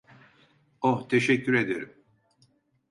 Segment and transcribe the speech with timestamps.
[0.81, 1.93] Oh, teşekkür ederim.